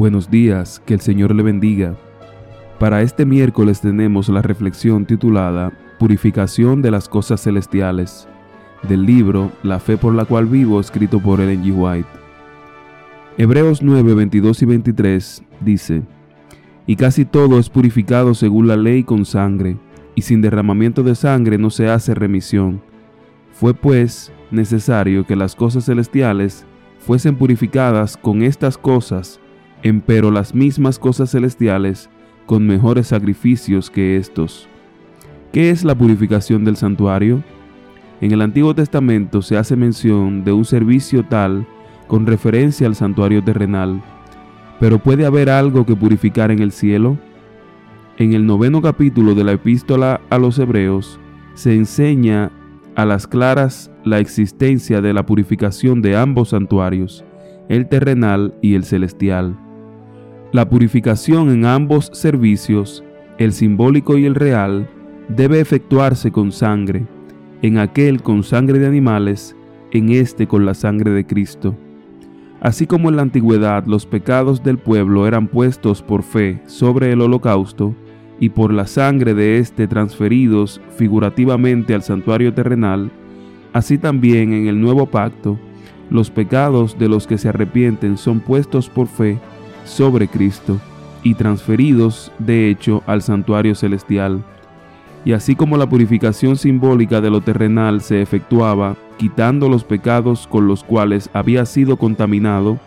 [0.00, 1.94] Buenos días, que el Señor le bendiga.
[2.78, 8.26] Para este miércoles tenemos la reflexión titulada Purificación de las Cosas Celestiales,
[8.88, 11.74] del libro La Fe por la cual vivo, escrito por Ellen G.
[11.76, 12.08] White.
[13.36, 16.02] Hebreos 9, 22 y 23 dice,
[16.86, 19.76] Y casi todo es purificado según la ley con sangre,
[20.14, 22.80] y sin derramamiento de sangre no se hace remisión.
[23.52, 26.64] Fue pues necesario que las cosas celestiales
[27.00, 29.40] fuesen purificadas con estas cosas,
[29.82, 32.10] empero las mismas cosas celestiales
[32.46, 34.68] con mejores sacrificios que estos.
[35.52, 37.42] ¿Qué es la purificación del santuario?
[38.20, 41.66] En el Antiguo Testamento se hace mención de un servicio tal
[42.06, 44.02] con referencia al santuario terrenal,
[44.78, 47.18] pero ¿puede haber algo que purificar en el cielo?
[48.18, 51.18] En el noveno capítulo de la epístola a los Hebreos
[51.54, 52.50] se enseña
[52.96, 57.24] a las claras la existencia de la purificación de ambos santuarios,
[57.68, 59.56] el terrenal y el celestial.
[60.52, 63.04] La purificación en ambos servicios,
[63.38, 64.90] el simbólico y el real,
[65.28, 67.06] debe efectuarse con sangre,
[67.62, 69.54] en aquel con sangre de animales,
[69.92, 71.76] en este con la sangre de Cristo.
[72.60, 77.20] Así como en la antigüedad los pecados del pueblo eran puestos por fe sobre el
[77.20, 77.94] holocausto,
[78.40, 83.12] y por la sangre de éste transferidos figurativamente al santuario terrenal,
[83.72, 85.60] así también en el nuevo pacto,
[86.10, 89.38] los pecados de los que se arrepienten son puestos por fe
[89.84, 90.78] sobre Cristo
[91.22, 94.42] y transferidos de hecho al santuario celestial.
[95.24, 100.66] Y así como la purificación simbólica de lo terrenal se efectuaba quitando los pecados con
[100.66, 102.78] los cuales había sido contaminado,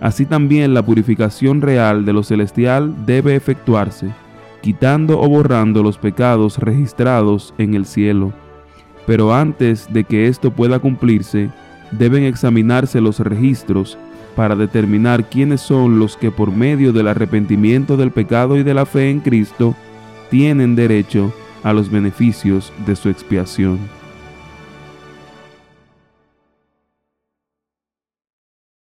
[0.00, 4.10] así también la purificación real de lo celestial debe efectuarse,
[4.60, 8.34] quitando o borrando los pecados registrados en el cielo.
[9.06, 11.48] Pero antes de que esto pueda cumplirse,
[11.92, 13.96] deben examinarse los registros
[14.40, 18.86] para determinar quiénes son los que por medio del arrepentimiento del pecado y de la
[18.86, 19.76] fe en Cristo
[20.30, 21.30] tienen derecho
[21.62, 23.99] a los beneficios de su expiación.